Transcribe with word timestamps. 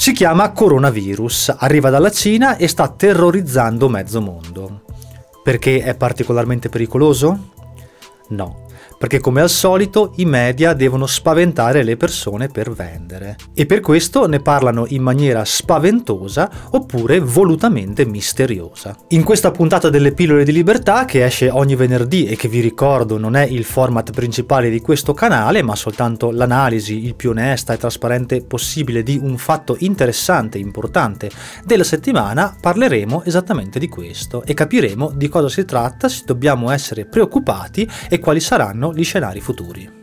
Si 0.00 0.12
chiama 0.12 0.52
coronavirus, 0.52 1.56
arriva 1.58 1.90
dalla 1.90 2.10
Cina 2.10 2.56
e 2.56 2.68
sta 2.68 2.88
terrorizzando 2.88 3.90
mezzo 3.90 4.22
mondo. 4.22 4.80
Perché 5.44 5.82
è 5.82 5.94
particolarmente 5.94 6.70
pericoloso? 6.70 7.50
No, 8.28 8.64
perché 9.00 9.18
come 9.18 9.40
al 9.40 9.48
solito 9.48 10.12
i 10.16 10.26
media 10.26 10.74
devono 10.74 11.06
spaventare 11.06 11.82
le 11.82 11.96
persone 11.96 12.48
per 12.48 12.70
vendere 12.70 13.36
e 13.54 13.64
per 13.64 13.80
questo 13.80 14.26
ne 14.26 14.40
parlano 14.40 14.84
in 14.88 15.00
maniera 15.00 15.42
spaventosa 15.42 16.50
oppure 16.72 17.18
volutamente 17.18 18.04
misteriosa. 18.04 18.94
In 19.08 19.24
questa 19.24 19.52
puntata 19.52 19.88
delle 19.88 20.12
pillole 20.12 20.44
di 20.44 20.52
libertà 20.52 21.06
che 21.06 21.24
esce 21.24 21.48
ogni 21.48 21.76
venerdì 21.76 22.26
e 22.26 22.36
che 22.36 22.48
vi 22.48 22.60
ricordo 22.60 23.16
non 23.16 23.36
è 23.36 23.46
il 23.46 23.64
format 23.64 24.12
principale 24.12 24.68
di 24.68 24.82
questo 24.82 25.14
canale 25.14 25.62
ma 25.62 25.74
soltanto 25.74 26.30
l'analisi 26.30 27.02
il 27.02 27.14
più 27.14 27.30
onesta 27.30 27.72
e 27.72 27.78
trasparente 27.78 28.44
possibile 28.44 29.02
di 29.02 29.18
un 29.18 29.38
fatto 29.38 29.76
interessante 29.78 30.58
e 30.58 30.60
importante 30.60 31.30
della 31.64 31.84
settimana 31.84 32.54
parleremo 32.60 33.24
esattamente 33.24 33.78
di 33.78 33.88
questo 33.88 34.42
e 34.44 34.52
capiremo 34.52 35.12
di 35.14 35.28
cosa 35.30 35.48
si 35.48 35.64
tratta, 35.64 36.06
se 36.10 36.24
dobbiamo 36.26 36.70
essere 36.70 37.06
preoccupati 37.06 37.88
e 38.06 38.18
quali 38.18 38.40
saranno 38.40 38.88
gli 38.92 39.04
scenari 39.04 39.40
futuri. 39.40 39.99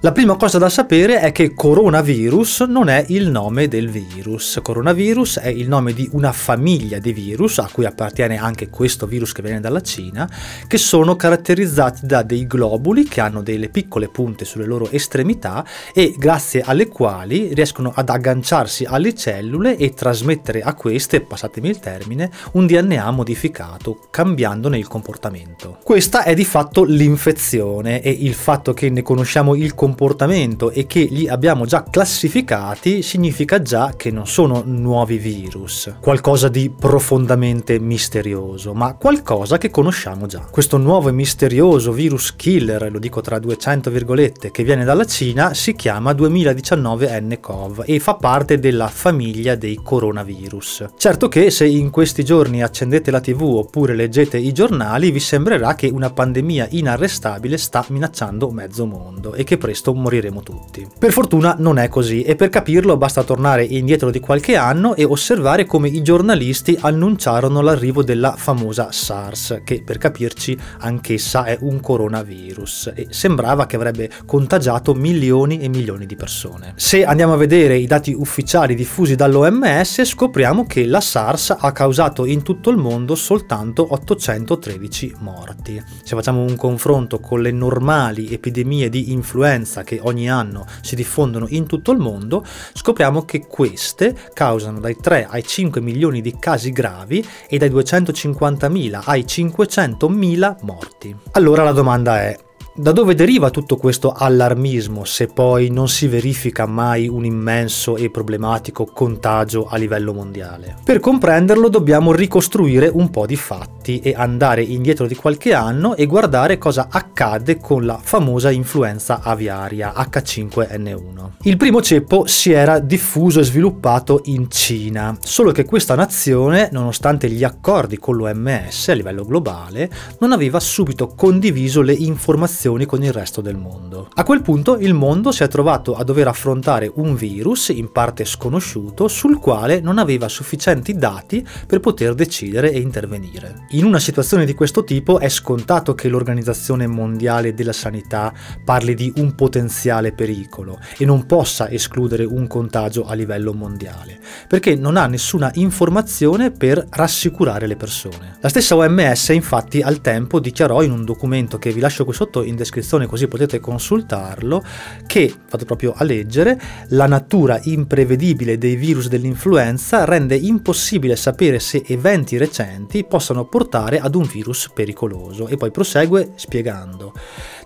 La 0.00 0.12
prima 0.12 0.36
cosa 0.36 0.58
da 0.58 0.68
sapere 0.68 1.18
è 1.18 1.32
che 1.32 1.54
coronavirus 1.54 2.60
non 2.68 2.88
è 2.88 3.04
il 3.08 3.30
nome 3.30 3.66
del 3.66 3.90
virus. 3.90 4.60
Coronavirus 4.62 5.40
è 5.40 5.48
il 5.48 5.66
nome 5.66 5.92
di 5.92 6.08
una 6.12 6.30
famiglia 6.30 7.00
di 7.00 7.12
virus, 7.12 7.58
a 7.58 7.68
cui 7.72 7.84
appartiene 7.84 8.38
anche 8.38 8.68
questo 8.68 9.08
virus 9.08 9.32
che 9.32 9.42
viene 9.42 9.58
dalla 9.58 9.80
Cina, 9.80 10.30
che 10.68 10.78
sono 10.78 11.16
caratterizzati 11.16 12.06
da 12.06 12.22
dei 12.22 12.46
globuli 12.46 13.08
che 13.08 13.20
hanno 13.20 13.42
delle 13.42 13.70
piccole 13.70 14.06
punte 14.06 14.44
sulle 14.44 14.66
loro 14.66 14.88
estremità 14.88 15.66
e 15.92 16.14
grazie 16.16 16.60
alle 16.60 16.86
quali 16.86 17.52
riescono 17.52 17.90
ad 17.92 18.08
agganciarsi 18.08 18.84
alle 18.84 19.16
cellule 19.16 19.76
e 19.76 19.94
trasmettere 19.94 20.60
a 20.60 20.74
queste, 20.74 21.22
passatemi 21.22 21.70
il 21.70 21.80
termine, 21.80 22.30
un 22.52 22.66
DNA 22.66 23.10
modificato, 23.10 24.06
cambiandone 24.12 24.78
il 24.78 24.86
comportamento. 24.86 25.78
Questa 25.82 26.22
è 26.22 26.34
di 26.34 26.44
fatto 26.44 26.84
l'infezione 26.84 28.00
e 28.00 28.10
il 28.10 28.34
fatto 28.34 28.72
che 28.72 28.90
ne 28.90 29.02
conosciamo 29.02 29.56
il 29.56 29.70
comportamento 29.70 29.86
comportamento 29.88 30.70
e 30.70 30.86
che 30.86 31.08
li 31.10 31.26
abbiamo 31.28 31.64
già 31.64 31.82
classificati 31.82 33.00
significa 33.00 33.62
già 33.62 33.94
che 33.96 34.10
non 34.10 34.26
sono 34.26 34.62
nuovi 34.66 35.16
virus, 35.16 35.94
qualcosa 36.00 36.48
di 36.48 36.68
profondamente 36.68 37.78
misterioso, 37.78 38.74
ma 38.74 38.94
qualcosa 38.94 39.56
che 39.56 39.70
conosciamo 39.70 40.26
già. 40.26 40.40
Questo 40.50 40.76
nuovo 40.76 41.08
e 41.08 41.12
misterioso 41.12 41.92
virus 41.92 42.36
killer, 42.36 42.90
lo 42.92 42.98
dico 42.98 43.22
tra 43.22 43.38
200 43.38 43.90
virgolette, 43.90 44.50
che 44.50 44.62
viene 44.62 44.84
dalla 44.84 45.06
Cina, 45.06 45.54
si 45.54 45.74
chiama 45.74 46.12
2019 46.12 47.20
nCoV 47.20 47.84
e 47.86 47.98
fa 47.98 48.14
parte 48.14 48.58
della 48.58 48.88
famiglia 48.88 49.54
dei 49.54 49.80
coronavirus. 49.82 50.84
Certo 50.98 51.28
che 51.28 51.50
se 51.50 51.66
in 51.66 51.88
questi 51.88 52.24
giorni 52.24 52.62
accendete 52.62 53.10
la 53.10 53.20
tv 53.20 53.42
oppure 53.42 53.94
leggete 53.94 54.36
i 54.36 54.52
giornali 54.52 55.10
vi 55.10 55.20
sembrerà 55.20 55.74
che 55.74 55.88
una 55.88 56.10
pandemia 56.10 56.68
inarrestabile 56.72 57.56
sta 57.56 57.84
minacciando 57.88 58.50
mezzo 58.50 58.84
mondo 58.84 59.32
e 59.32 59.44
che 59.44 59.56
presto 59.56 59.77
presto 59.78 59.94
moriremo 59.94 60.42
tutti. 60.42 60.86
Per 60.98 61.12
fortuna 61.12 61.54
non 61.58 61.78
è 61.78 61.88
così 61.88 62.22
e 62.22 62.34
per 62.34 62.48
capirlo 62.48 62.96
basta 62.96 63.22
tornare 63.22 63.64
indietro 63.64 64.10
di 64.10 64.18
qualche 64.18 64.56
anno 64.56 64.96
e 64.96 65.04
osservare 65.04 65.66
come 65.66 65.88
i 65.88 66.02
giornalisti 66.02 66.76
annunciarono 66.80 67.60
l'arrivo 67.60 68.02
della 68.02 68.34
famosa 68.36 68.90
SARS, 68.90 69.60
che 69.64 69.82
per 69.84 69.98
capirci 69.98 70.58
anch'essa 70.80 71.44
è 71.44 71.56
un 71.60 71.80
coronavirus 71.80 72.92
e 72.94 73.06
sembrava 73.10 73.66
che 73.66 73.76
avrebbe 73.76 74.10
contagiato 74.26 74.94
milioni 74.94 75.60
e 75.60 75.68
milioni 75.68 76.06
di 76.06 76.16
persone. 76.16 76.72
Se 76.76 77.04
andiamo 77.04 77.34
a 77.34 77.36
vedere 77.36 77.76
i 77.76 77.86
dati 77.86 78.12
ufficiali 78.12 78.74
diffusi 78.74 79.14
dall'OMS 79.14 80.02
scopriamo 80.02 80.66
che 80.66 80.86
la 80.86 81.00
SARS 81.00 81.54
ha 81.58 81.72
causato 81.72 82.24
in 82.24 82.42
tutto 82.42 82.70
il 82.70 82.76
mondo 82.76 83.14
soltanto 83.14 83.86
813 83.90 85.14
morti. 85.20 85.82
Se 86.02 86.16
facciamo 86.16 86.42
un 86.42 86.56
confronto 86.56 87.20
con 87.20 87.42
le 87.42 87.52
normali 87.52 88.32
epidemie 88.32 88.88
di 88.88 89.12
influenza 89.12 89.66
influenza 89.68 89.84
che 89.84 90.00
ogni 90.02 90.30
anno 90.30 90.66
si 90.80 90.96
diffondono 90.96 91.46
in 91.50 91.66
tutto 91.66 91.92
il 91.92 91.98
mondo, 91.98 92.44
scopriamo 92.72 93.24
che 93.24 93.46
queste 93.46 94.16
causano 94.32 94.80
dai 94.80 94.96
3 94.96 95.26
ai 95.28 95.44
5 95.44 95.80
milioni 95.80 96.22
di 96.22 96.36
casi 96.38 96.72
gravi 96.72 97.24
e 97.46 97.58
dai 97.58 97.70
250.000 97.70 99.02
ai 99.04 99.24
500.000 99.24 100.56
morti. 100.62 101.14
Allora 101.32 101.62
la 101.62 101.72
domanda 101.72 102.22
è, 102.22 102.36
da 102.78 102.92
dove 102.92 103.16
deriva 103.16 103.50
tutto 103.50 103.76
questo 103.76 104.12
allarmismo 104.12 105.04
se 105.04 105.26
poi 105.26 105.68
non 105.68 105.88
si 105.88 106.06
verifica 106.06 106.64
mai 106.64 107.08
un 107.08 107.24
immenso 107.24 107.96
e 107.96 108.08
problematico 108.08 108.84
contagio 108.84 109.66
a 109.66 109.76
livello 109.76 110.14
mondiale? 110.14 110.76
Per 110.84 111.00
comprenderlo 111.00 111.68
dobbiamo 111.68 112.12
ricostruire 112.12 112.86
un 112.86 113.10
po' 113.10 113.26
di 113.26 113.34
fatti 113.34 113.98
e 113.98 114.14
andare 114.16 114.62
indietro 114.62 115.08
di 115.08 115.16
qualche 115.16 115.54
anno 115.54 115.96
e 115.96 116.06
guardare 116.06 116.56
cosa 116.56 116.86
accade 116.88 117.58
con 117.58 117.84
la 117.84 117.98
famosa 118.00 118.52
influenza 118.52 119.22
aviaria 119.22 119.94
H5N1. 119.96 121.30
Il 121.42 121.56
primo 121.56 121.82
ceppo 121.82 122.26
si 122.28 122.52
era 122.52 122.78
diffuso 122.78 123.40
e 123.40 123.44
sviluppato 123.44 124.20
in 124.26 124.48
Cina, 124.48 125.16
solo 125.20 125.50
che 125.50 125.64
questa 125.64 125.96
nazione, 125.96 126.68
nonostante 126.70 127.28
gli 127.28 127.42
accordi 127.42 127.98
con 127.98 128.14
l'OMS 128.14 128.90
a 128.90 128.92
livello 128.92 129.24
globale, 129.24 129.90
non 130.20 130.30
aveva 130.30 130.60
subito 130.60 131.08
condiviso 131.16 131.82
le 131.82 131.94
informazioni 131.94 132.66
relazioni 132.68 132.86
con 132.86 133.02
il 133.02 133.12
resto 133.12 133.40
del 133.40 133.56
mondo. 133.56 134.08
A 134.14 134.24
quel 134.24 134.42
punto 134.42 134.76
il 134.78 134.92
mondo 134.94 135.32
si 135.32 135.42
è 135.42 135.48
trovato 135.48 135.94
a 135.94 136.04
dover 136.04 136.28
affrontare 136.28 136.90
un 136.94 137.14
virus 137.14 137.68
in 137.68 137.90
parte 137.90 138.24
sconosciuto 138.24 139.08
sul 139.08 139.38
quale 139.38 139.80
non 139.80 139.98
aveva 139.98 140.28
sufficienti 140.28 140.94
dati 140.94 141.46
per 141.66 141.80
poter 141.80 142.14
decidere 142.14 142.70
e 142.72 142.80
intervenire. 142.80 143.66
In 143.70 143.84
una 143.84 143.98
situazione 143.98 144.44
di 144.44 144.54
questo 144.54 144.84
tipo 144.84 145.18
è 145.18 145.28
scontato 145.28 145.94
che 145.94 146.08
l'Organizzazione 146.08 146.86
Mondiale 146.86 147.54
della 147.54 147.72
Sanità 147.72 148.32
parli 148.64 148.94
di 148.94 149.12
un 149.16 149.34
potenziale 149.34 150.12
pericolo 150.12 150.78
e 150.96 151.04
non 151.04 151.26
possa 151.26 151.70
escludere 151.70 152.24
un 152.24 152.46
contagio 152.46 153.06
a 153.06 153.14
livello 153.14 153.52
mondiale, 153.52 154.18
perché 154.46 154.74
non 154.74 154.96
ha 154.96 155.06
nessuna 155.06 155.50
informazione 155.54 156.50
per 156.50 156.84
rassicurare 156.90 157.66
le 157.66 157.76
persone. 157.76 158.36
La 158.40 158.48
stessa 158.48 158.76
OMS 158.76 159.28
infatti 159.28 159.80
al 159.80 160.00
tempo 160.00 160.40
dichiarò 160.40 160.82
in 160.82 160.90
un 160.90 161.04
documento 161.04 161.58
che 161.58 161.72
vi 161.72 161.80
lascio 161.80 162.04
qui 162.04 162.14
sotto 162.14 162.42
in 162.42 162.56
descrizione 162.58 163.06
così 163.06 163.26
potete 163.26 163.58
consultarlo, 163.60 164.62
che, 165.06 165.32
vado 165.48 165.64
proprio 165.64 165.94
a 165.96 166.04
leggere, 166.04 166.60
la 166.88 167.06
natura 167.06 167.58
imprevedibile 167.62 168.58
dei 168.58 168.76
virus 168.76 169.08
dell'influenza 169.08 170.04
rende 170.04 170.36
impossibile 170.36 171.16
sapere 171.16 171.58
se 171.58 171.82
eventi 171.86 172.36
recenti 172.36 173.04
possano 173.04 173.46
portare 173.46 173.98
ad 173.98 174.14
un 174.14 174.24
virus 174.24 174.70
pericoloso. 174.74 175.48
E 175.48 175.56
poi 175.56 175.70
prosegue 175.70 176.32
spiegando. 176.34 177.14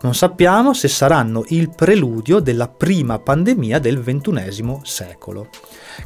Non 0.02 0.14
sappiamo 0.14 0.74
se 0.74 0.88
saranno 0.88 1.44
il 1.48 1.70
preludio 1.74 2.38
della 2.38 2.68
prima 2.68 3.18
pandemia 3.18 3.78
del 3.78 4.00
XXI 4.00 4.80
secolo. 4.82 5.48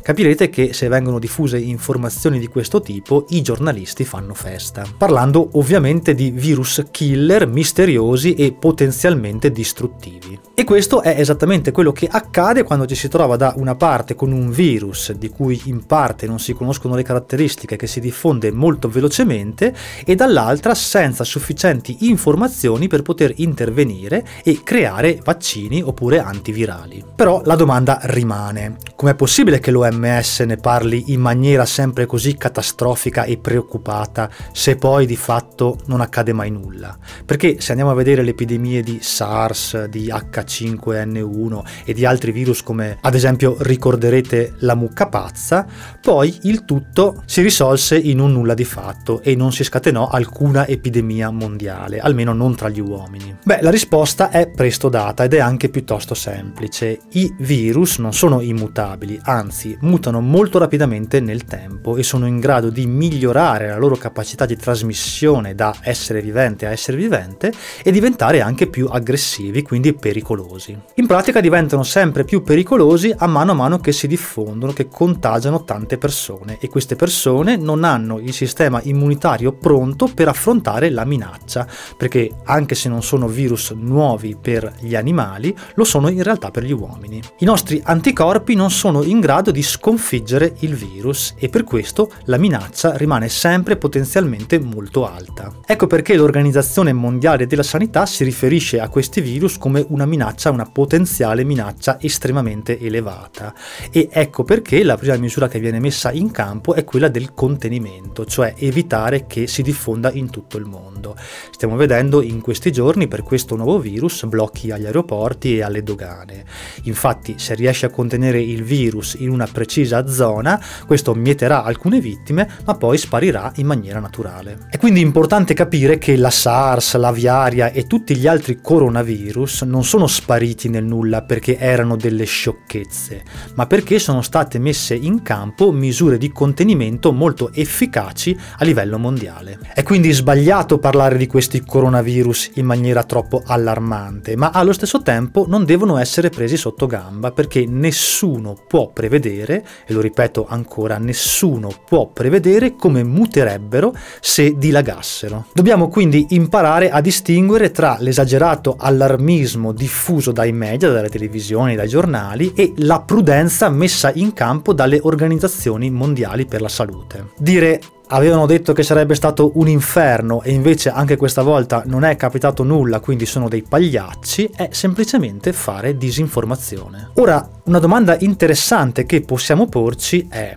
Capirete 0.02 0.48
che 0.48 0.72
se 0.72 0.88
vengono 0.88 1.18
diffuse 1.18 1.58
informazioni 1.58 2.38
di 2.38 2.48
questo 2.48 2.80
tipo, 2.80 3.26
i 3.30 3.42
giornalisti 3.42 4.04
fanno 4.04 4.34
festa, 4.34 4.84
parlando 4.96 5.50
ovviamente 5.52 6.14
di 6.14 6.30
virus 6.30 6.84
killer 6.90 7.46
misteriosi 7.46 8.34
e 8.34 8.52
potenzialmente 8.52 9.50
distruttivi. 9.50 10.38
E 10.54 10.64
questo 10.64 11.02
è 11.02 11.14
esattamente 11.18 11.72
quello 11.72 11.92
che 11.92 12.08
accade 12.10 12.62
quando 12.62 12.86
ci 12.86 12.94
si 12.94 13.08
trova 13.08 13.36
da 13.36 13.54
una 13.56 13.74
parte 13.74 14.14
con 14.14 14.32
un 14.32 14.50
virus 14.50 15.12
di 15.12 15.28
cui 15.28 15.60
in 15.64 15.84
parte 15.84 16.26
non 16.26 16.38
si 16.38 16.54
conoscono 16.54 16.94
le 16.94 17.02
caratteristiche, 17.02 17.76
che 17.76 17.86
si 17.86 18.00
diffonde 18.00 18.50
molto 18.52 18.88
velocemente, 18.88 19.74
e 20.04 20.14
dall'altra 20.14 20.74
senza 20.74 21.24
sufficienti 21.24 22.08
informazioni 22.08 22.88
per 22.88 23.02
poter 23.02 23.32
intervenire 23.36 24.26
e 24.42 24.62
creare 24.62 25.20
vaccini 25.22 25.82
oppure 25.82 26.20
antivirali. 26.20 27.04
Però 27.14 27.42
la 27.44 27.54
domanda 27.54 27.98
rimane, 28.04 28.76
com'è 28.94 29.14
possibile 29.14 29.58
che 29.58 29.70
l'OMS 29.76 30.40
ne 30.40 30.56
parli 30.56 31.12
in 31.12 31.20
maniera 31.20 31.66
sempre 31.66 32.06
così 32.06 32.36
catastrofica 32.36 33.24
e 33.24 33.36
preoccupata 33.36 34.30
se 34.52 34.76
poi 34.76 35.06
di 35.06 35.16
fatto 35.16 35.78
non 35.86 36.00
accade 36.00 36.32
mai 36.32 36.50
nulla? 36.50 36.96
Perché 37.24 37.60
se 37.60 37.72
andiamo 37.72 37.90
a 37.92 37.94
vedere 37.94 38.22
le 38.22 38.30
epidemie 38.30 38.82
di 38.82 38.98
SARS, 39.00 39.84
di 39.84 40.06
H5N1 40.06 41.62
e 41.84 41.92
di 41.92 42.04
altri 42.04 42.32
virus 42.32 42.62
come 42.62 42.98
ad 43.00 43.14
esempio 43.14 43.56
ricorderete 43.60 44.54
la 44.60 44.74
mucca 44.74 45.08
pazza, 45.08 45.66
poi 46.00 46.36
il 46.42 46.64
tutto 46.64 47.22
si 47.26 47.42
risolse 47.42 47.98
in 47.98 48.18
un 48.18 48.32
nulla 48.32 48.54
di 48.54 48.64
fatto 48.64 49.20
e 49.22 49.36
non 49.36 49.52
si 49.52 49.62
scatenò 49.62 50.08
alcuna 50.08 50.66
epidemia 50.66 51.30
mondiale, 51.30 51.98
almeno 51.98 52.32
non 52.32 52.54
tra 52.54 52.68
gli 52.68 52.80
uomini. 52.80 53.36
Beh, 53.44 53.58
la 53.60 53.70
risposta 53.70 54.30
è 54.30 54.48
presto 54.48 54.88
data 54.88 55.24
ed 55.24 55.34
è 55.34 55.38
anche 55.38 55.68
piuttosto 55.68 56.14
semplice. 56.14 57.00
I 57.12 57.34
virus 57.38 57.98
non 57.98 58.12
sono 58.12 58.40
immutati 58.40 58.84
stabili, 58.86 59.20
anzi 59.66 59.76
mutano 59.80 60.20
molto 60.20 60.58
rapidamente 60.58 61.18
nel 61.20 61.44
tempo 61.44 61.96
e 61.96 62.02
sono 62.02 62.26
in 62.26 62.38
grado 62.38 62.70
di 62.70 62.86
migliorare 62.86 63.68
la 63.68 63.76
loro 63.76 63.96
capacità 63.96 64.46
di 64.46 64.56
trasmissione 64.56 65.54
da 65.54 65.74
essere 65.82 66.22
vivente 66.22 66.66
a 66.66 66.70
essere 66.70 66.96
vivente 66.96 67.52
e 67.82 67.90
diventare 67.90 68.40
anche 68.40 68.68
più 68.68 68.86
aggressivi, 68.88 69.62
quindi 69.62 69.94
pericolosi. 69.94 70.78
In 70.94 71.06
pratica 71.06 71.40
diventano 71.40 71.82
sempre 71.82 72.24
più 72.24 72.42
pericolosi 72.42 73.12
a 73.16 73.26
mano 73.26 73.52
a 73.52 73.54
mano 73.54 73.78
che 73.78 73.92
si 73.92 74.06
diffondono, 74.06 74.72
che 74.72 74.88
contagiano 74.88 75.64
tante 75.64 75.98
persone 75.98 76.58
e 76.60 76.68
queste 76.68 76.94
persone 76.94 77.56
non 77.56 77.84
hanno 77.84 78.18
il 78.18 78.32
sistema 78.32 78.80
immunitario 78.84 79.52
pronto 79.52 80.08
per 80.12 80.28
affrontare 80.28 80.90
la 80.90 81.04
minaccia, 81.04 81.66
perché 81.96 82.30
anche 82.44 82.74
se 82.74 82.88
non 82.88 83.02
sono 83.02 83.26
virus 83.26 83.70
nuovi 83.70 84.36
per 84.40 84.72
gli 84.80 84.94
animali, 84.94 85.56
lo 85.74 85.84
sono 85.84 86.08
in 86.08 86.22
realtà 86.22 86.50
per 86.50 86.64
gli 86.64 86.72
uomini. 86.72 87.20
I 87.38 87.44
nostri 87.44 87.80
anticorpi 87.82 88.54
non 88.54 88.70
sono 88.70 89.02
in 89.02 89.20
grado 89.20 89.50
di 89.56 89.62
sconfiggere 89.62 90.56
il 90.58 90.74
virus 90.74 91.32
e 91.38 91.48
per 91.48 91.64
questo 91.64 92.12
la 92.24 92.36
minaccia 92.36 92.94
rimane 92.94 93.30
sempre 93.30 93.78
potenzialmente 93.78 94.58
molto 94.58 95.08
alta. 95.10 95.50
Ecco 95.64 95.86
perché 95.86 96.14
l'Organizzazione 96.14 96.92
Mondiale 96.92 97.46
della 97.46 97.62
Sanità 97.62 98.04
si 98.04 98.22
riferisce 98.22 98.80
a 98.80 98.90
questi 98.90 99.22
virus 99.22 99.56
come 99.56 99.82
una 99.88 100.04
minaccia, 100.04 100.50
una 100.50 100.66
potenziale 100.66 101.42
minaccia 101.42 101.98
estremamente 102.02 102.78
elevata 102.78 103.54
e 103.90 104.10
ecco 104.12 104.44
perché 104.44 104.84
la 104.84 104.98
prima 104.98 105.16
misura 105.16 105.48
che 105.48 105.58
viene 105.58 105.80
messa 105.80 106.12
in 106.12 106.30
campo 106.32 106.74
è 106.74 106.84
quella 106.84 107.08
del 107.08 107.32
contenimento, 107.32 108.26
cioè 108.26 108.52
evitare 108.58 109.24
che 109.26 109.46
si 109.46 109.62
diffonda 109.62 110.12
in 110.12 110.28
tutto 110.28 110.58
il 110.58 110.66
mondo. 110.66 111.16
Stiamo 111.50 111.76
vedendo 111.76 112.20
in 112.20 112.42
questi 112.42 112.70
giorni 112.70 113.08
per 113.08 113.22
questo 113.22 113.56
nuovo 113.56 113.78
virus 113.78 114.26
blocchi 114.26 114.70
agli 114.70 114.84
aeroporti 114.84 115.56
e 115.56 115.62
alle 115.62 115.82
dogane. 115.82 116.44
Infatti 116.82 117.36
se 117.38 117.54
riesce 117.54 117.86
a 117.86 117.90
contenere 117.90 118.38
il 118.38 118.62
virus 118.62 119.16
in 119.18 119.30
una 119.30 119.44
precisa 119.46 120.06
zona, 120.08 120.60
questo 120.86 121.14
mieterà 121.14 121.64
alcune 121.64 122.00
vittime 122.00 122.48
ma 122.64 122.74
poi 122.74 122.98
sparirà 122.98 123.52
in 123.56 123.66
maniera 123.66 124.00
naturale. 124.00 124.66
È 124.70 124.78
quindi 124.78 125.00
importante 125.00 125.54
capire 125.54 125.98
che 125.98 126.16
la 126.16 126.30
SARS, 126.30 126.96
l'aviaria 126.96 127.70
e 127.70 127.86
tutti 127.86 128.16
gli 128.16 128.26
altri 128.26 128.60
coronavirus 128.60 129.62
non 129.62 129.84
sono 129.84 130.06
spariti 130.06 130.68
nel 130.68 130.84
nulla 130.84 131.22
perché 131.22 131.58
erano 131.58 131.96
delle 131.96 132.24
sciocchezze, 132.24 133.22
ma 133.54 133.66
perché 133.66 133.98
sono 133.98 134.22
state 134.22 134.58
messe 134.58 134.94
in 134.94 135.22
campo 135.22 135.72
misure 135.72 136.18
di 136.18 136.32
contenimento 136.32 137.12
molto 137.12 137.52
efficaci 137.52 138.36
a 138.58 138.64
livello 138.64 138.98
mondiale. 138.98 139.58
È 139.74 139.82
quindi 139.82 140.12
sbagliato 140.12 140.78
parlare 140.78 141.16
di 141.16 141.26
questi 141.26 141.62
coronavirus 141.64 142.52
in 142.54 142.66
maniera 142.66 143.04
troppo 143.04 143.42
allarmante, 143.44 144.36
ma 144.36 144.50
allo 144.50 144.72
stesso 144.72 145.02
tempo 145.02 145.46
non 145.48 145.64
devono 145.64 145.98
essere 145.98 146.30
presi 146.30 146.56
sotto 146.56 146.86
gamba 146.86 147.30
perché 147.32 147.66
nessuno 147.66 148.56
può 148.66 148.90
prevedere, 148.90 149.35
e 149.44 149.92
lo 149.92 150.00
ripeto 150.00 150.46
ancora, 150.48 150.98
nessuno 150.98 151.70
può 151.84 152.06
prevedere 152.06 152.76
come 152.76 153.02
muterebbero 153.02 153.94
se 154.20 154.56
dilagassero. 154.56 155.46
Dobbiamo 155.52 155.88
quindi 155.88 156.26
imparare 156.30 156.90
a 156.90 157.00
distinguere 157.00 157.70
tra 157.70 157.96
l'esagerato 158.00 158.76
allarmismo 158.78 159.72
diffuso 159.72 160.32
dai 160.32 160.52
media, 160.52 160.90
dalle 160.90 161.08
televisioni, 161.08 161.74
dai 161.74 161.88
giornali 161.88 162.52
e 162.54 162.72
la 162.76 163.00
prudenza 163.00 163.68
messa 163.68 164.10
in 164.14 164.32
campo 164.32 164.72
dalle 164.72 165.00
organizzazioni 165.02 165.90
mondiali 165.90 166.46
per 166.46 166.60
la 166.60 166.68
salute. 166.68 167.28
Dire 167.36 167.80
avevano 168.08 168.46
detto 168.46 168.72
che 168.72 168.82
sarebbe 168.82 169.14
stato 169.14 169.52
un 169.54 169.68
inferno 169.68 170.42
e 170.42 170.52
invece 170.52 170.90
anche 170.90 171.16
questa 171.16 171.42
volta 171.42 171.82
non 171.86 172.04
è 172.04 172.16
capitato 172.16 172.62
nulla, 172.62 173.00
quindi 173.00 173.26
sono 173.26 173.48
dei 173.48 173.62
pagliacci, 173.62 174.50
è 174.54 174.68
semplicemente 174.72 175.52
fare 175.52 175.96
disinformazione. 175.96 177.10
Ora, 177.14 177.48
una 177.64 177.78
domanda 177.78 178.16
interessante 178.18 179.06
che 179.06 179.22
possiamo 179.22 179.66
porci 179.66 180.26
è 180.28 180.54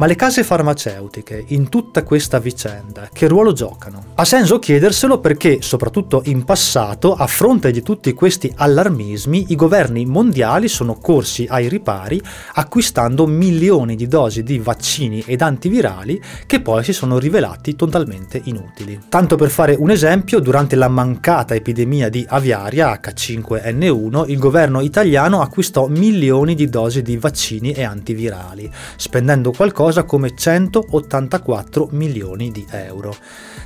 ma 0.00 0.06
le 0.06 0.16
case 0.16 0.44
farmaceutiche 0.44 1.44
in 1.48 1.68
tutta 1.68 2.04
questa 2.04 2.38
vicenda 2.38 3.10
che 3.12 3.28
ruolo 3.28 3.52
giocano? 3.52 4.02
Ha 4.14 4.24
senso 4.24 4.58
chiederselo 4.58 5.18
perché, 5.18 5.60
soprattutto 5.60 6.22
in 6.24 6.44
passato, 6.44 7.14
a 7.14 7.26
fronte 7.26 7.70
di 7.70 7.82
tutti 7.82 8.14
questi 8.14 8.50
allarmismi, 8.56 9.46
i 9.48 9.56
governi 9.56 10.06
mondiali 10.06 10.68
sono 10.68 10.94
corsi 10.94 11.46
ai 11.46 11.68
ripari 11.68 12.18
acquistando 12.54 13.26
milioni 13.26 13.94
di 13.94 14.08
dosi 14.08 14.42
di 14.42 14.58
vaccini 14.58 15.22
ed 15.26 15.42
antivirali 15.42 16.18
che 16.46 16.62
poi 16.62 16.82
si 16.82 16.94
sono 16.94 17.18
rivelati 17.18 17.76
totalmente 17.76 18.40
inutili. 18.44 18.98
Tanto 19.06 19.36
per 19.36 19.50
fare 19.50 19.76
un 19.78 19.90
esempio, 19.90 20.40
durante 20.40 20.76
la 20.76 20.88
mancata 20.88 21.54
epidemia 21.54 22.08
di 22.08 22.24
aviaria 22.26 22.98
H5N1, 22.98 24.30
il 24.30 24.38
governo 24.38 24.80
italiano 24.80 25.42
acquistò 25.42 25.88
milioni 25.88 26.54
di 26.54 26.70
dosi 26.70 27.02
di 27.02 27.18
vaccini 27.18 27.72
e 27.72 27.82
antivirali, 27.82 28.72
spendendo 28.96 29.52
qualcosa 29.52 29.88
qualcosa 29.90 30.04
come 30.04 30.34
184 30.34 31.88
milioni 31.92 32.50
di 32.50 32.64
euro. 32.70 33.14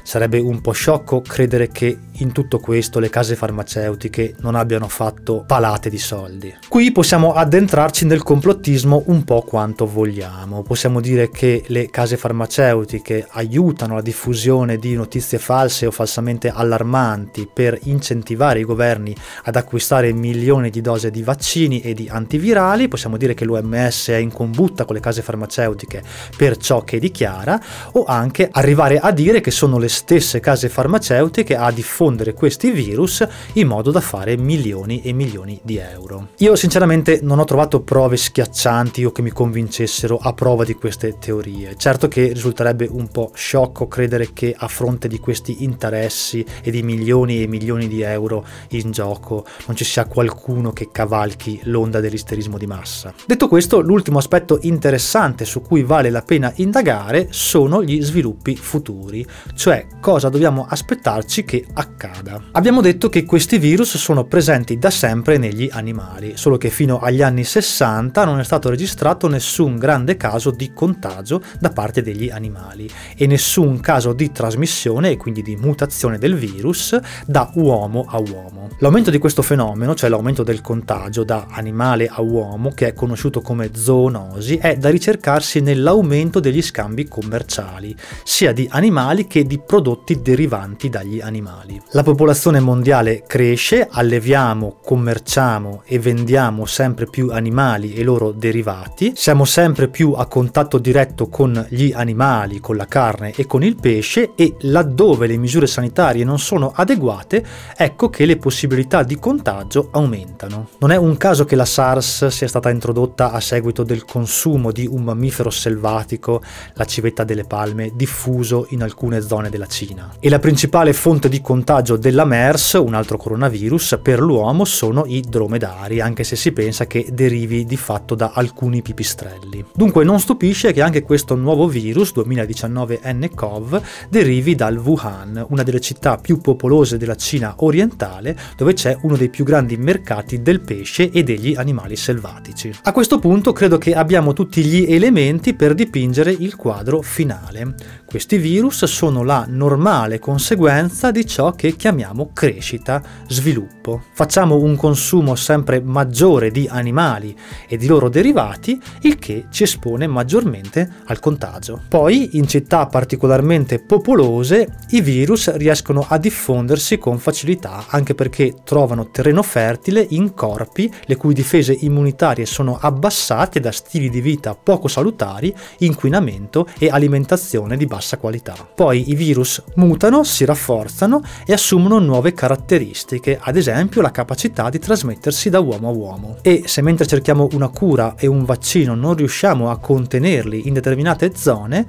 Sarebbe 0.02 0.38
un 0.38 0.60
po' 0.60 0.72
sciocco 0.72 1.22
credere 1.22 1.68
che 1.68 1.96
in 2.18 2.32
tutto 2.32 2.58
questo 2.58 2.98
le 2.98 3.08
case 3.08 3.36
farmaceutiche 3.36 4.34
non 4.40 4.54
abbiano 4.54 4.88
fatto 4.88 5.44
palate 5.46 5.88
di 5.88 5.98
soldi. 5.98 6.54
Qui 6.68 6.92
possiamo 6.92 7.32
addentrarci 7.32 8.04
nel 8.04 8.22
complottismo 8.22 9.04
un 9.06 9.24
po' 9.24 9.42
quanto 9.42 9.86
vogliamo. 9.86 10.62
Possiamo 10.62 11.00
dire 11.00 11.30
che 11.30 11.64
le 11.68 11.88
case 11.88 12.16
farmaceutiche 12.16 13.26
aiutano 13.30 13.94
la 13.94 14.02
diffusione 14.02 14.76
di 14.76 14.94
notizie 14.94 15.38
false 15.38 15.86
o 15.86 15.90
falsamente 15.90 16.50
allarmanti 16.50 17.48
per 17.52 17.78
incentivare 17.84 18.60
i 18.60 18.64
governi 18.64 19.16
ad 19.44 19.56
acquistare 19.56 20.12
milioni 20.12 20.70
di 20.70 20.80
dosi 20.82 21.10
di 21.10 21.22
vaccini 21.22 21.80
e 21.80 21.94
di 21.94 22.08
antivirali. 22.10 22.88
Possiamo 22.88 23.16
dire 23.16 23.34
che 23.34 23.44
l'OMS 23.46 24.08
è 24.08 24.16
in 24.16 24.32
combutta 24.32 24.84
con 24.84 24.94
le 24.94 25.00
case 25.00 25.22
farmaceutiche 25.22 26.02
per 26.36 26.56
ciò 26.56 26.82
che 26.82 26.98
dichiara 26.98 27.60
o 27.92 28.04
anche 28.04 28.48
arrivare 28.50 28.98
a 28.98 29.10
dire 29.10 29.40
che 29.40 29.50
sono 29.50 29.78
le 29.78 29.88
stesse 29.88 30.40
case 30.40 30.68
farmaceutiche 30.68 31.56
a 31.56 31.70
diffondere 31.70 32.34
questi 32.34 32.70
virus 32.70 33.26
in 33.54 33.66
modo 33.66 33.90
da 33.90 34.00
fare 34.00 34.36
milioni 34.36 35.02
e 35.02 35.12
milioni 35.12 35.58
di 35.62 35.76
euro. 35.76 36.28
Io 36.38 36.56
sinceramente 36.56 37.20
non 37.22 37.38
ho 37.38 37.44
trovato 37.44 37.80
prove 37.80 38.16
schiaccianti 38.16 39.04
o 39.04 39.12
che 39.12 39.22
mi 39.22 39.30
convincessero 39.30 40.18
a 40.20 40.32
prova 40.32 40.64
di 40.64 40.74
queste 40.74 41.18
teorie. 41.18 41.76
Certo 41.76 42.08
che 42.08 42.32
risulterebbe 42.32 42.88
un 42.90 43.08
po' 43.08 43.30
sciocco 43.34 43.88
credere 43.88 44.32
che 44.32 44.54
a 44.56 44.68
fronte 44.68 45.08
di 45.08 45.18
questi 45.18 45.64
interessi 45.64 46.44
e 46.62 46.70
di 46.70 46.82
milioni 46.82 47.42
e 47.42 47.46
milioni 47.46 47.88
di 47.88 48.02
euro 48.02 48.44
in 48.70 48.90
gioco 48.90 49.44
non 49.66 49.76
ci 49.76 49.84
sia 49.84 50.06
qualcuno 50.06 50.72
che 50.72 50.88
cavalchi 50.90 51.60
l'onda 51.64 52.00
dell'isterismo 52.00 52.58
di 52.58 52.66
massa. 52.66 53.12
Detto 53.26 53.48
questo, 53.48 53.80
l'ultimo 53.80 54.18
aspetto 54.18 54.58
interessante 54.62 55.44
su 55.44 55.60
cui 55.60 55.82
vale 55.94 56.10
la 56.10 56.22
pena 56.22 56.52
indagare 56.56 57.28
sono 57.30 57.80
gli 57.80 58.02
sviluppi 58.02 58.56
futuri, 58.56 59.24
cioè 59.54 59.86
cosa 60.00 60.28
dobbiamo 60.28 60.66
aspettarci 60.68 61.44
che 61.44 61.64
accada. 61.72 62.42
Abbiamo 62.50 62.80
detto 62.80 63.08
che 63.08 63.24
questi 63.24 63.58
virus 63.58 63.96
sono 63.96 64.24
presenti 64.24 64.76
da 64.76 64.90
sempre 64.90 65.38
negli 65.38 65.68
animali, 65.70 66.32
solo 66.34 66.56
che 66.56 66.70
fino 66.70 66.98
agli 66.98 67.22
anni 67.22 67.44
60 67.44 68.24
non 68.24 68.40
è 68.40 68.44
stato 68.44 68.70
registrato 68.70 69.28
nessun 69.28 69.78
grande 69.78 70.16
caso 70.16 70.50
di 70.50 70.72
contagio 70.72 71.40
da 71.60 71.70
parte 71.70 72.02
degli 72.02 72.28
animali 72.28 72.90
e 73.16 73.28
nessun 73.28 73.78
caso 73.78 74.12
di 74.12 74.32
trasmissione 74.32 75.10
e 75.10 75.16
quindi 75.16 75.42
di 75.42 75.54
mutazione 75.54 76.18
del 76.18 76.34
virus 76.34 76.98
da 77.24 77.52
uomo 77.54 78.04
a 78.08 78.18
uomo. 78.18 78.70
L'aumento 78.78 79.12
di 79.12 79.18
questo 79.18 79.42
fenomeno, 79.42 79.94
cioè 79.94 80.10
l'aumento 80.10 80.42
del 80.42 80.60
contagio 80.60 81.22
da 81.22 81.46
animale 81.50 82.08
a 82.10 82.20
uomo, 82.20 82.70
che 82.70 82.88
è 82.88 82.94
conosciuto 82.94 83.40
come 83.42 83.70
zoonosi, 83.72 84.56
è 84.56 84.76
da 84.76 84.90
ricercarsi 84.90 85.60
nell'aumento 85.84 86.40
degli 86.40 86.62
scambi 86.62 87.06
commerciali, 87.06 87.94
sia 88.24 88.52
di 88.52 88.66
animali 88.70 89.26
che 89.26 89.44
di 89.44 89.58
prodotti 89.58 90.22
derivanti 90.22 90.88
dagli 90.88 91.20
animali. 91.20 91.80
La 91.90 92.02
popolazione 92.02 92.58
mondiale 92.58 93.22
cresce, 93.26 93.86
alleviamo, 93.90 94.78
commerciamo 94.82 95.82
e 95.84 95.98
vendiamo 95.98 96.64
sempre 96.64 97.06
più 97.06 97.30
animali 97.30 97.92
e 97.92 98.02
loro 98.02 98.32
derivati, 98.32 99.12
siamo 99.14 99.44
sempre 99.44 99.88
più 99.88 100.12
a 100.12 100.26
contatto 100.26 100.78
diretto 100.78 101.28
con 101.28 101.66
gli 101.68 101.92
animali, 101.94 102.60
con 102.60 102.76
la 102.76 102.86
carne 102.86 103.32
e 103.36 103.46
con 103.46 103.62
il 103.62 103.76
pesce 103.76 104.32
e 104.34 104.54
laddove 104.60 105.26
le 105.26 105.36
misure 105.36 105.66
sanitarie 105.66 106.24
non 106.24 106.38
sono 106.38 106.72
adeguate, 106.74 107.44
ecco 107.76 108.08
che 108.08 108.24
le 108.24 108.38
possibilità 108.38 109.02
di 109.02 109.18
contagio 109.18 109.88
aumentano. 109.92 110.68
Non 110.78 110.90
è 110.90 110.96
un 110.96 111.16
caso 111.18 111.44
che 111.44 111.56
la 111.56 111.66
SARS 111.66 112.28
sia 112.28 112.48
stata 112.48 112.70
introdotta 112.70 113.32
a 113.32 113.40
seguito 113.40 113.82
del 113.82 114.04
consumo 114.06 114.72
di 114.72 114.88
un 114.90 115.02
mammifero 115.02 115.50
selvatico, 115.50 115.72
la 115.80 116.84
civetta 116.84 117.24
delle 117.24 117.44
palme, 117.44 117.92
diffuso 117.94 118.66
in 118.70 118.82
alcune 118.82 119.20
zone 119.20 119.50
della 119.50 119.66
Cina. 119.66 120.12
E 120.20 120.28
la 120.28 120.38
principale 120.38 120.92
fonte 120.92 121.28
di 121.28 121.40
contagio 121.40 121.96
della 121.96 122.24
MERS, 122.24 122.74
un 122.74 122.94
altro 122.94 123.16
coronavirus, 123.16 123.98
per 124.02 124.20
l'uomo 124.20 124.64
sono 124.64 125.04
i 125.06 125.20
dromedari, 125.20 126.00
anche 126.00 126.24
se 126.24 126.36
si 126.36 126.52
pensa 126.52 126.86
che 126.86 127.06
derivi 127.12 127.64
di 127.64 127.76
fatto 127.76 128.14
da 128.14 128.32
alcuni 128.34 128.82
pipistrelli. 128.82 129.64
Dunque 129.74 130.04
non 130.04 130.20
stupisce 130.20 130.72
che 130.72 130.82
anche 130.82 131.02
questo 131.02 131.34
nuovo 131.34 131.66
virus, 131.68 132.12
2019 132.12 133.00
nCoV, 133.04 133.82
derivi 134.08 134.54
dal 134.54 134.76
Wuhan, 134.76 135.44
una 135.48 135.62
delle 135.62 135.80
città 135.80 136.16
più 136.16 136.38
popolose 136.38 136.96
della 136.96 137.16
Cina 137.16 137.54
orientale, 137.58 138.36
dove 138.56 138.74
c'è 138.74 138.96
uno 139.02 139.16
dei 139.16 139.28
più 139.28 139.44
grandi 139.44 139.76
mercati 139.76 140.42
del 140.42 140.60
pesce 140.60 141.10
e 141.10 141.22
degli 141.22 141.54
animali 141.56 141.96
selvatici. 141.96 142.72
A 142.82 142.92
questo 142.92 143.18
punto 143.18 143.52
credo 143.52 143.78
che 143.78 143.94
abbiamo 143.94 144.32
tutti 144.32 144.64
gli 144.64 144.92
elementi 144.92 145.54
per 145.54 145.63
dipingere 145.72 146.30
il 146.30 146.56
quadro 146.56 147.00
finale. 147.00 147.74
Questi 148.04 148.36
virus 148.36 148.84
sono 148.84 149.22
la 149.22 149.46
normale 149.48 150.18
conseguenza 150.18 151.10
di 151.10 151.26
ciò 151.26 151.52
che 151.52 151.76
chiamiamo 151.76 152.30
crescita, 152.32 153.02
sviluppo. 153.28 154.02
Facciamo 154.12 154.56
un 154.56 154.76
consumo 154.76 155.34
sempre 155.34 155.80
maggiore 155.80 156.50
di 156.50 156.68
animali 156.70 157.36
e 157.68 157.76
di 157.76 157.86
loro 157.86 158.08
derivati, 158.08 158.80
il 159.02 159.18
che 159.18 159.46
ci 159.50 159.62
espone 159.62 160.06
maggiormente 160.06 160.88
al 161.06 161.20
contagio. 161.20 161.80
Poi, 161.88 162.30
in 162.36 162.46
città 162.46 162.86
particolarmente 162.86 163.78
popolose, 163.78 164.68
i 164.90 165.00
virus 165.00 165.54
riescono 165.56 166.04
a 166.08 166.18
diffondersi 166.18 166.98
con 166.98 167.18
facilità, 167.18 167.86
anche 167.88 168.14
perché 168.14 168.54
trovano 168.64 169.10
terreno 169.10 169.42
fertile 169.42 170.04
in 170.10 170.34
corpi 170.34 170.92
le 171.04 171.16
cui 171.16 171.34
difese 171.34 171.76
immunitarie 171.80 172.46
sono 172.46 172.78
abbassate 172.80 173.60
da 173.60 173.70
stili 173.70 174.10
di 174.10 174.20
vita 174.20 174.54
poco 174.54 174.88
salutari, 174.88 175.53
inquinamento 175.78 176.66
e 176.78 176.88
alimentazione 176.88 177.76
di 177.76 177.86
bassa 177.86 178.16
qualità. 178.16 178.54
Poi 178.74 179.10
i 179.10 179.14
virus 179.14 179.62
mutano, 179.74 180.24
si 180.24 180.44
rafforzano 180.44 181.22
e 181.46 181.52
assumono 181.52 181.98
nuove 181.98 182.32
caratteristiche, 182.32 183.38
ad 183.40 183.56
esempio 183.56 184.00
la 184.00 184.10
capacità 184.10 184.70
di 184.70 184.78
trasmettersi 184.78 185.50
da 185.50 185.60
uomo 185.60 185.88
a 185.88 185.92
uomo. 185.92 186.36
E 186.42 186.62
se 186.66 186.82
mentre 186.82 187.06
cerchiamo 187.06 187.48
una 187.52 187.68
cura 187.68 188.14
e 188.16 188.26
un 188.26 188.44
vaccino 188.44 188.94
non 188.94 189.14
riusciamo 189.14 189.70
a 189.70 189.78
contenerli 189.78 190.66
in 190.66 190.74
determinate 190.74 191.32
zone, 191.34 191.86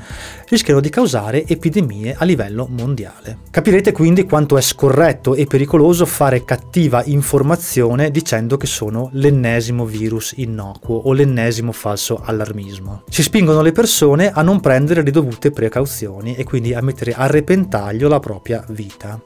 rischiano 0.48 0.80
di 0.80 0.90
causare 0.90 1.46
epidemie 1.46 2.16
a 2.18 2.26
livello 2.26 2.68
mondiale. 2.70 3.40
Capirete 3.52 3.92
quindi 3.92 4.26
quanto 4.26 4.58
è 4.58 4.62
scorretto 4.62 5.36
e 5.36 5.46
pericoloso 5.46 6.06
fare 6.06 6.44
cattiva 6.44 7.04
informazione 7.06 8.12
dicendo 8.12 8.58
che 8.58 8.68
sono 8.68 9.10
l'ennesimo 9.14 9.86
virus 9.86 10.34
innocuo 10.38 10.96
o 10.96 11.14
l'ennesimo 11.14 11.72
falso 11.72 12.22
allarmismo. 12.24 13.04
Si 13.10 13.24
spingono 13.24 13.55
le 13.62 13.72
persone 13.72 14.32
a 14.32 14.42
non 14.42 14.60
prendere 14.60 15.04
le 15.04 15.12
dovute 15.12 15.52
precauzioni 15.52 16.36
e 16.36 16.44
quindi 16.44 16.74
a 16.74 16.82
mettere 16.82 17.14
a 17.14 17.28
repentaglio 17.28 18.08
la 18.08 18.20
propria 18.20 18.64
vita. 18.70 19.22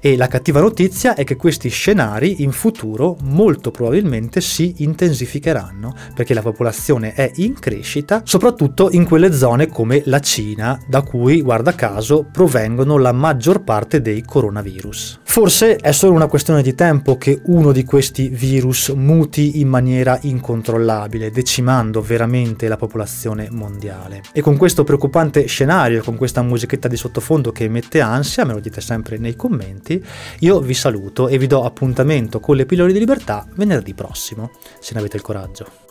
E 0.00 0.16
la 0.16 0.26
cattiva 0.26 0.60
notizia 0.60 1.14
è 1.14 1.24
che 1.24 1.36
questi 1.36 1.68
scenari 1.68 2.42
in 2.42 2.52
futuro 2.52 3.16
molto 3.22 3.70
probabilmente 3.70 4.40
si 4.40 4.74
intensificheranno 4.78 5.94
perché 6.14 6.34
la 6.34 6.42
popolazione 6.42 7.14
è 7.14 7.30
in 7.36 7.58
crescita, 7.58 8.22
soprattutto 8.24 8.90
in 8.90 9.04
quelle 9.04 9.32
zone 9.32 9.68
come 9.68 10.02
la 10.06 10.20
Cina, 10.20 10.80
da 10.88 11.02
cui, 11.02 11.40
guarda 11.40 11.74
caso, 11.74 12.26
provengono 12.30 12.98
la 12.98 13.12
maggior 13.12 13.62
parte 13.62 14.00
dei 14.00 14.22
coronavirus. 14.22 15.20
Forse 15.22 15.76
è 15.76 15.92
solo 15.92 16.14
una 16.14 16.26
questione 16.26 16.62
di 16.62 16.74
tempo 16.74 17.16
che 17.16 17.40
uno 17.46 17.72
di 17.72 17.84
questi 17.84 18.28
virus 18.28 18.88
muti 18.90 19.60
in 19.60 19.68
maniera 19.68 20.18
incontrollabile, 20.22 21.30
decimando 21.30 22.02
veramente 22.02 22.68
la 22.68 22.76
popolazione 22.76 23.48
mondiale. 23.72 24.22
E 24.32 24.40
con 24.40 24.56
questo 24.56 24.84
preoccupante 24.84 25.46
scenario, 25.46 26.02
con 26.02 26.16
questa 26.16 26.42
musichetta 26.42 26.88
di 26.88 26.96
sottofondo 26.96 27.50
che 27.50 27.68
mette 27.68 28.00
ansia, 28.00 28.44
me 28.44 28.52
lo 28.52 28.60
dite 28.60 28.80
sempre 28.80 29.18
nei 29.18 29.34
commenti, 29.34 30.02
io 30.40 30.60
vi 30.60 30.74
saluto 30.74 31.28
e 31.28 31.38
vi 31.38 31.46
do 31.46 31.64
appuntamento 31.64 32.38
con 32.38 32.56
le 32.56 32.66
pillole 32.66 32.92
di 32.92 32.98
libertà 32.98 33.46
venerdì 33.54 33.94
prossimo, 33.94 34.52
se 34.78 34.92
ne 34.94 35.00
avete 35.00 35.16
il 35.16 35.22
coraggio. 35.22 35.81